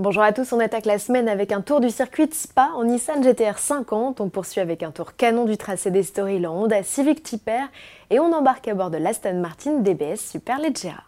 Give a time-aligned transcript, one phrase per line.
[0.00, 2.84] Bonjour à tous, on attaque la semaine avec un tour du circuit de Spa en
[2.84, 4.20] Nissan GTR 50.
[4.20, 7.50] On poursuit avec un tour canon du tracé des Stories en Honda Civic Type
[8.08, 11.02] et on embarque à bord de l'Aston Martin DBS Superleggera.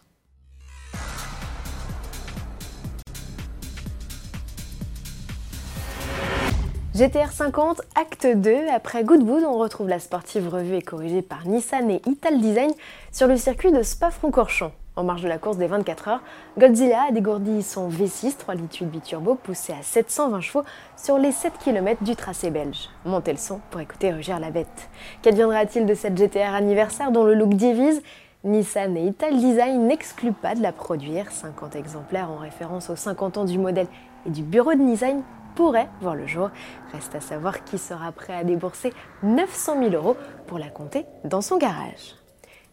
[6.96, 11.88] GTR 50, acte 2, après Goodwood, on retrouve la sportive revue et corrigée par Nissan
[11.92, 12.72] et Ital Design
[13.12, 14.72] sur le circuit de Spa-Francorchamps.
[14.96, 16.22] En marge de la course des 24 heures,
[16.58, 20.64] Godzilla a dégourdi son V6 3 litres biturbo poussé à 720 chevaux
[20.96, 22.90] sur les 7 km du tracé belge.
[23.04, 24.90] Montez le son pour écouter rugir la bête.
[25.22, 28.02] Qu'adviendra-t-il de cette GTR anniversaire dont le look divise?
[28.42, 31.30] Nissan et Ital Design n'excluent pas de la produire.
[31.30, 33.86] 50 exemplaires en référence aux 50 ans du modèle
[34.26, 35.22] et du bureau de design
[35.54, 36.50] pourrait voir le jour.
[36.92, 41.42] Reste à savoir qui sera prêt à débourser 900 000 euros pour la compter dans
[41.42, 42.16] son garage.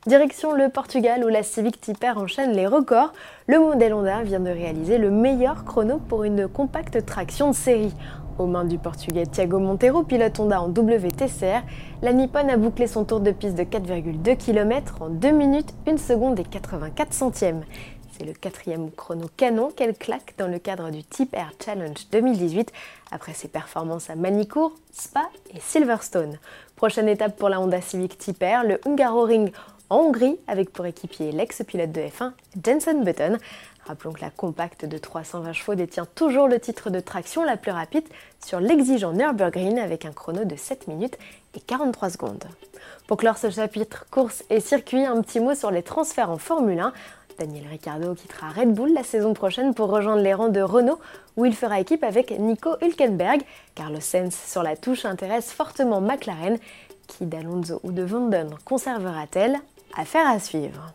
[0.05, 3.11] Direction le Portugal où la Civic Type R enchaîne les records.
[3.47, 7.93] Le modèle Honda vient de réaliser le meilleur chrono pour une compacte traction de série.
[8.37, 11.63] Aux mains du portugais Thiago Monteiro, pilote Honda en WTCR,
[12.01, 15.97] la Nippon a bouclé son tour de piste de 4,2 km en 2 minutes, 1
[15.97, 17.63] seconde et 84 centièmes.
[18.17, 22.71] C'est le quatrième chrono canon qu'elle claque dans le cadre du Type Challenge 2018
[23.11, 26.39] après ses performances à Manicourt, Spa et Silverstone.
[26.75, 29.51] Prochaine étape pour la Honda Civic Type Air, le Hungaroring
[29.89, 32.31] en Hongrie avec pour équipier l'ex-pilote de F1
[32.63, 33.37] Jensen Button.
[33.85, 37.71] Rappelons que la compacte de 320 chevaux détient toujours le titre de traction la plus
[37.71, 38.03] rapide
[38.45, 41.17] sur l'exigeant Nürburgring avec un chrono de 7 minutes
[41.55, 42.43] et 43 secondes.
[43.07, 46.79] Pour clore ce chapitre course et circuit, un petit mot sur les transferts en Formule
[46.79, 46.91] 1.
[47.39, 50.99] Daniel Ricciardo quittera Red Bull la saison prochaine pour rejoindre les rangs de Renault
[51.37, 53.43] où il fera équipe avec Nico Hülkenberg.
[53.75, 56.57] Carlos Sainz sur la touche intéresse fortement McLaren.
[57.07, 59.61] Qui d'Alonso ou de Vanden conservera-t-elle
[59.95, 60.93] Affaire à suivre.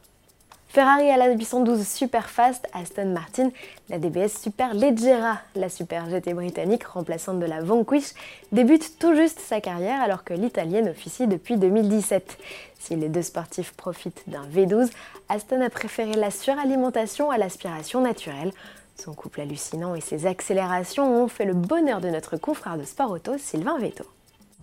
[0.73, 3.51] Ferrari à la 812 Superfast, Aston Martin,
[3.91, 8.15] la DBS Super Leggera, la Super GT britannique remplaçante de la Vanquish,
[8.53, 12.39] débute tout juste sa carrière alors que l'italienne officie depuis 2017.
[12.79, 14.89] Si les deux sportifs profitent d'un V12,
[15.29, 18.53] Aston a préféré la suralimentation à l'aspiration naturelle.
[18.97, 23.11] Son couple hallucinant et ses accélérations ont fait le bonheur de notre confrère de sport
[23.11, 24.05] auto, Sylvain Vetto.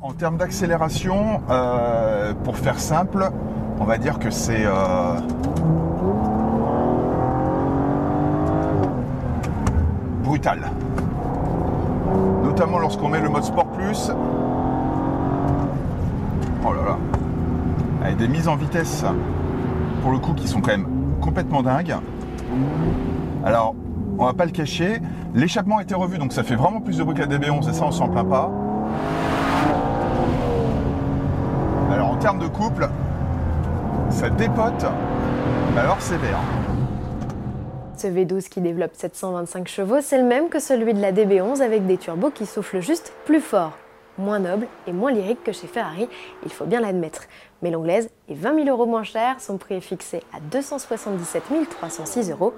[0.01, 3.29] En termes d'accélération, euh, pour faire simple,
[3.79, 5.19] on va dire que c'est euh,
[10.23, 10.69] brutal.
[12.43, 14.11] Notamment lorsqu'on met le mode Sport Plus.
[16.65, 16.97] Oh là là.
[18.03, 19.05] Avec des mises en vitesse,
[20.01, 20.87] pour le coup, qui sont quand même
[21.21, 21.95] complètement dingues.
[23.45, 23.75] Alors,
[24.17, 25.01] on va pas le cacher.
[25.33, 27.73] L'échappement a été revu, donc ça fait vraiment plus de bruit que la DB11 et
[27.73, 28.51] ça, on s'en plaint pas.
[31.91, 32.89] Alors, en termes de couple,
[34.09, 34.85] ça dépote,
[35.77, 36.39] alors sévère.
[37.97, 41.85] Ce V12 qui développe 725 chevaux, c'est le même que celui de la DB11 avec
[41.85, 43.73] des turbos qui soufflent juste plus fort.
[44.17, 46.09] Moins noble et moins lyrique que chez Ferrari,
[46.43, 47.23] il faut bien l'admettre.
[47.61, 52.31] Mais l'anglaise est 20 000 euros moins chère, son prix est fixé à 277 306
[52.31, 52.53] euros.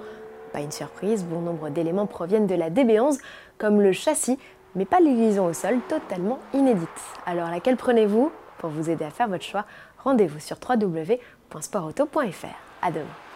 [0.52, 3.18] Pas une surprise, bon nombre d'éléments proviennent de la DB11,
[3.58, 4.38] comme le châssis,
[4.74, 6.88] mais pas les au sol, totalement inédites.
[7.26, 9.64] Alors laquelle prenez-vous Pour vous aider à faire votre choix,
[10.04, 12.46] rendez-vous sur www.sportauto.fr.
[12.82, 13.31] À demain